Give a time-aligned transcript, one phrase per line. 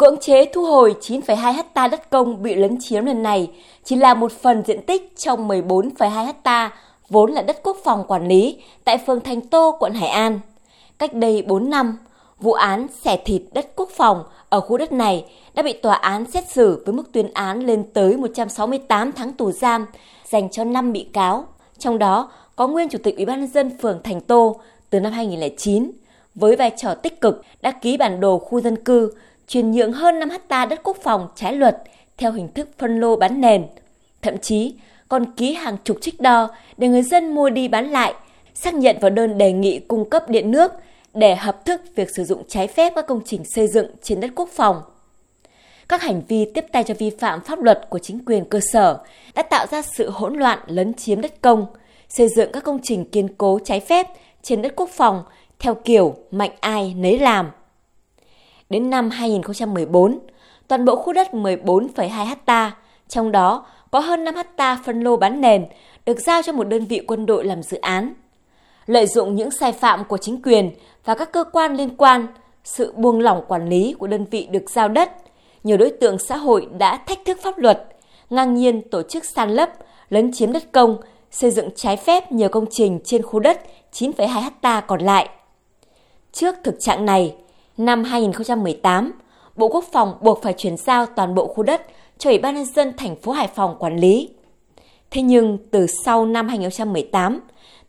[0.00, 3.50] Cưỡng chế thu hồi 9,2 ha đất công bị lấn chiếm lần này
[3.84, 6.72] chỉ là một phần diện tích trong 14,2 ha
[7.08, 10.40] vốn là đất quốc phòng quản lý tại phường Thành Tô, quận Hải An.
[10.98, 11.98] Cách đây 4 năm,
[12.38, 15.24] vụ án xẻ thịt đất quốc phòng ở khu đất này
[15.54, 19.52] đã bị tòa án xét xử với mức tuyên án lên tới 168 tháng tù
[19.52, 19.86] giam
[20.24, 21.44] dành cho 5 bị cáo,
[21.78, 24.60] trong đó có nguyên chủ tịch Ủy ban nhân dân phường Thành Tô
[24.90, 25.90] từ năm 2009
[26.34, 29.12] với vai trò tích cực đã ký bản đồ khu dân cư
[29.50, 31.82] chuyển nhượng hơn 5 hecta đất quốc phòng trái luật
[32.16, 33.66] theo hình thức phân lô bán nền.
[34.22, 34.74] Thậm chí
[35.08, 38.14] còn ký hàng chục trích đo để người dân mua đi bán lại,
[38.54, 40.72] xác nhận vào đơn đề nghị cung cấp điện nước
[41.14, 44.30] để hợp thức việc sử dụng trái phép các công trình xây dựng trên đất
[44.34, 44.82] quốc phòng.
[45.88, 48.98] Các hành vi tiếp tay cho vi phạm pháp luật của chính quyền cơ sở
[49.34, 51.66] đã tạo ra sự hỗn loạn lấn chiếm đất công,
[52.08, 54.06] xây dựng các công trình kiên cố trái phép
[54.42, 55.22] trên đất quốc phòng
[55.58, 57.50] theo kiểu mạnh ai nấy làm.
[58.70, 60.18] Đến năm 2014,
[60.68, 62.76] toàn bộ khu đất 14,2 ha,
[63.08, 65.66] trong đó có hơn 5 ha phân lô bán nền,
[66.06, 68.12] được giao cho một đơn vị quân đội làm dự án.
[68.86, 70.70] Lợi dụng những sai phạm của chính quyền
[71.04, 72.26] và các cơ quan liên quan,
[72.64, 75.10] sự buông lỏng quản lý của đơn vị được giao đất,
[75.64, 77.86] nhiều đối tượng xã hội đã thách thức pháp luật,
[78.30, 79.70] ngang nhiên tổ chức san lấp,
[80.10, 80.96] lấn chiếm đất công,
[81.30, 83.60] xây dựng trái phép nhiều công trình trên khu đất
[83.92, 85.28] 9,2 ha còn lại.
[86.32, 87.34] Trước thực trạng này,
[87.80, 89.12] năm 2018,
[89.56, 91.86] Bộ Quốc phòng buộc phải chuyển giao toàn bộ khu đất
[92.18, 94.30] cho Ủy ban nhân dân thành phố Hải Phòng quản lý.
[95.10, 97.40] Thế nhưng từ sau năm 2018,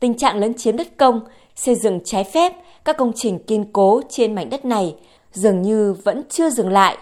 [0.00, 1.20] tình trạng lấn chiếm đất công,
[1.56, 2.52] xây dựng trái phép
[2.84, 4.94] các công trình kiên cố trên mảnh đất này
[5.32, 6.96] dường như vẫn chưa dừng lại.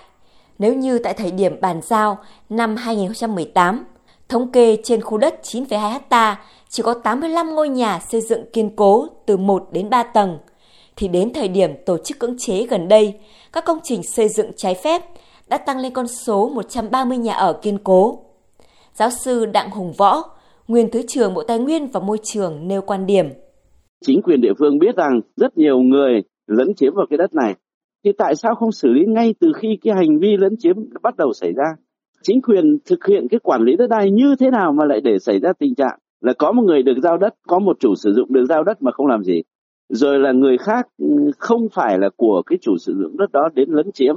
[0.59, 3.85] Nếu như tại thời điểm bàn giao năm 2018,
[4.29, 8.77] thống kê trên khu đất 9,2 ha chỉ có 85 ngôi nhà xây dựng kiên
[8.77, 10.39] cố từ 1 đến 3 tầng,
[10.97, 13.15] thì đến thời điểm tổ chức cưỡng chế gần đây,
[13.53, 15.03] các công trình xây dựng trái phép
[15.49, 18.19] đã tăng lên con số 130 nhà ở kiên cố.
[18.95, 20.23] Giáo sư Đặng Hùng Võ,
[20.69, 23.27] nguyên Thứ trưởng Bộ Tài nguyên và Môi trường nêu quan điểm.
[24.05, 27.55] Chính quyền địa phương biết rằng rất nhiều người lấn chiếm vào cái đất này,
[28.05, 31.17] thì tại sao không xử lý ngay từ khi cái hành vi lấn chiếm bắt
[31.17, 31.77] đầu xảy ra?
[32.23, 35.19] Chính quyền thực hiện cái quản lý đất đai như thế nào mà lại để
[35.19, 38.13] xảy ra tình trạng là có một người được giao đất, có một chủ sử
[38.13, 39.43] dụng được giao đất mà không làm gì?
[39.89, 43.49] Rồi là người khác ừ, không phải là của cái chủ sử dụng đất đó
[43.55, 44.15] đến lấn chiếm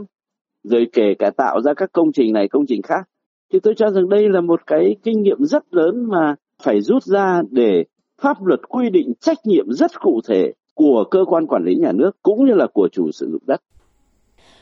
[0.63, 3.09] rồi kể cả tạo ra các công trình này công trình khác
[3.53, 7.03] thì tôi cho rằng đây là một cái kinh nghiệm rất lớn mà phải rút
[7.03, 7.83] ra để
[8.21, 11.91] pháp luật quy định trách nhiệm rất cụ thể của cơ quan quản lý nhà
[11.91, 13.61] nước cũng như là của chủ sử dụng đất.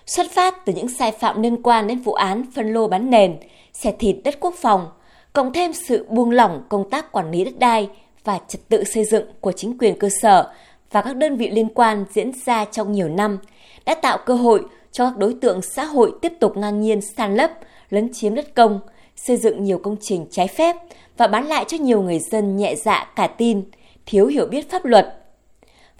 [0.05, 3.35] Xuất phát từ những sai phạm liên quan đến vụ án phân lô bán nền,
[3.73, 4.87] xẻ thịt đất quốc phòng,
[5.33, 7.89] cộng thêm sự buông lỏng công tác quản lý đất đai
[8.23, 10.51] và trật tự xây dựng của chính quyền cơ sở
[10.91, 13.37] và các đơn vị liên quan diễn ra trong nhiều năm
[13.85, 17.35] đã tạo cơ hội cho các đối tượng xã hội tiếp tục ngang nhiên san
[17.35, 17.51] lấp,
[17.89, 18.79] lấn chiếm đất công,
[19.15, 20.75] xây dựng nhiều công trình trái phép
[21.17, 23.63] và bán lại cho nhiều người dân nhẹ dạ cả tin,
[24.05, 25.25] thiếu hiểu biết pháp luật.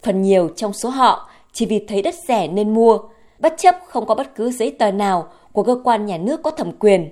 [0.04, 3.00] Phần nhiều trong số họ chỉ vì thấy đất rẻ nên mua,
[3.40, 6.52] bất chấp không có bất cứ giấy tờ nào của cơ quan nhà nước có
[6.52, 7.10] thẩm quyền.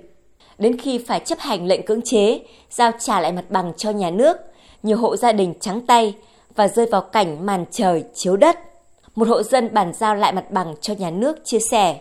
[0.58, 4.10] Đến khi phải chấp hành lệnh cưỡng chế, giao trả lại mặt bằng cho nhà
[4.10, 4.36] nước,
[4.82, 6.14] nhiều hộ gia đình trắng tay
[6.56, 8.58] và rơi vào cảnh màn trời chiếu đất.
[9.14, 11.96] Một hộ dân bàn giao lại mặt bằng cho nhà nước chia sẻ.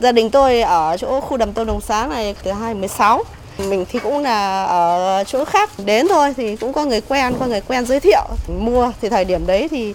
[0.00, 3.22] Gia đình tôi ở chỗ khu đầm tôn đồng xá này từ 2016.
[3.58, 7.46] Mình thì cũng là ở chỗ khác đến thôi thì cũng có người quen, có
[7.46, 9.94] người quen giới thiệu mua thì thời điểm đấy thì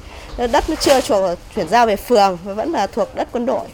[0.52, 3.66] đất nó chưa chuộc chuyển giao về phường và vẫn là thuộc đất quân đội.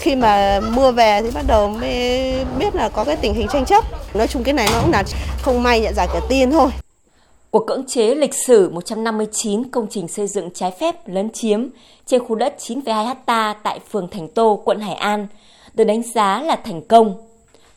[0.00, 3.64] Khi mà mua về thì bắt đầu mới biết là có cái tình hình tranh
[3.64, 3.84] chấp.
[4.14, 5.04] Nói chung cái này nó cũng là
[5.42, 6.70] không may nhận ra cả tin thôi.
[7.50, 11.68] Cuộc cưỡng chế lịch sử 159 công trình xây dựng trái phép lấn chiếm
[12.06, 15.26] trên khu đất 9,2 ha tại phường Thành Tô, quận Hải An
[15.74, 17.28] được đánh giá là thành công.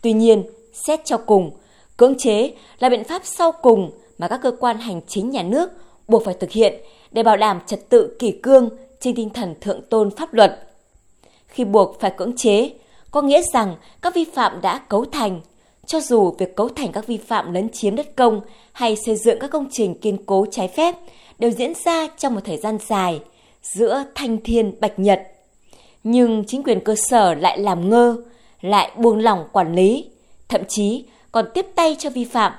[0.01, 0.43] Tuy nhiên,
[0.73, 1.51] xét cho cùng,
[1.97, 5.69] cưỡng chế là biện pháp sau cùng mà các cơ quan hành chính nhà nước
[6.07, 9.81] buộc phải thực hiện để bảo đảm trật tự kỷ cương trên tinh thần thượng
[9.81, 10.67] tôn pháp luật.
[11.47, 12.69] Khi buộc phải cưỡng chế,
[13.11, 15.41] có nghĩa rằng các vi phạm đã cấu thành
[15.85, 18.41] cho dù việc cấu thành các vi phạm lấn chiếm đất công
[18.71, 20.95] hay xây dựng các công trình kiên cố trái phép
[21.39, 23.19] đều diễn ra trong một thời gian dài
[23.61, 25.21] giữa thanh thiên bạch nhật.
[26.03, 28.23] Nhưng chính quyền cơ sở lại làm ngơ,
[28.61, 30.09] lại buông lỏng quản lý,
[30.49, 32.53] thậm chí còn tiếp tay cho vi phạm.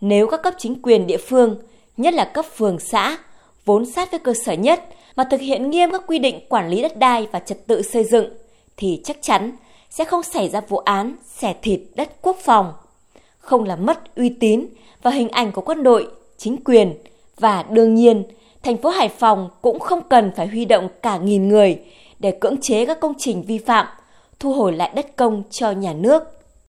[0.00, 1.56] Nếu các cấp chính quyền địa phương,
[1.96, 3.18] nhất là cấp phường xã,
[3.64, 4.84] vốn sát với cơ sở nhất
[5.16, 8.04] mà thực hiện nghiêm các quy định quản lý đất đai và trật tự xây
[8.04, 8.26] dựng,
[8.76, 9.56] thì chắc chắn
[9.90, 12.72] sẽ không xảy ra vụ án xẻ thịt đất quốc phòng,
[13.38, 14.66] không làm mất uy tín
[15.02, 16.94] và hình ảnh của quân đội, chính quyền
[17.36, 18.24] và đương nhiên,
[18.62, 21.80] thành phố Hải Phòng cũng không cần phải huy động cả nghìn người
[22.18, 23.86] để cưỡng chế các công trình vi phạm,
[24.40, 26.22] thu hồi lại đất công cho nhà nước.